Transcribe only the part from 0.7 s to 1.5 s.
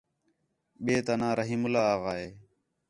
ٻئے تا ناں